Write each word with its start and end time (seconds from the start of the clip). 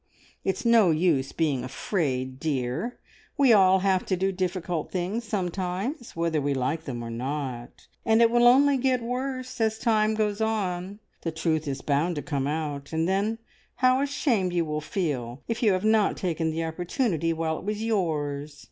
It's 0.43 0.65
no 0.65 0.89
use 0.89 1.31
being 1.31 1.63
afraid, 1.63 2.39
dear. 2.39 2.97
We 3.37 3.53
all 3.53 3.81
have 3.81 4.03
to 4.07 4.17
do 4.17 4.31
difficult 4.31 4.91
things 4.91 5.23
sometimes, 5.25 6.15
whether 6.15 6.41
we 6.41 6.55
like 6.55 6.85
them 6.85 7.03
or 7.03 7.11
not, 7.11 7.85
and 8.03 8.19
it 8.19 8.31
will 8.31 8.47
only 8.47 8.77
get 8.79 9.03
worse 9.03 9.61
as 9.61 9.77
time 9.77 10.15
goes 10.15 10.41
on. 10.41 10.97
The 11.21 11.29
truth 11.31 11.67
is 11.67 11.81
bound 11.83 12.15
to 12.15 12.23
come 12.23 12.47
out, 12.47 12.91
and 12.91 13.07
then 13.07 13.37
how 13.75 14.01
ashamed 14.01 14.53
you 14.53 14.65
will 14.65 14.81
feel, 14.81 15.43
if 15.47 15.61
you 15.61 15.71
have 15.73 15.85
not 15.85 16.17
taken 16.17 16.49
the 16.49 16.65
opportunity 16.65 17.31
while 17.31 17.59
it 17.59 17.63
was 17.63 17.83
yours!" 17.83 18.59